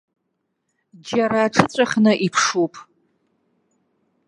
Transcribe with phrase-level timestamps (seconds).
[1.15, 2.73] Ьара аҽыҵәахны иԥшуп.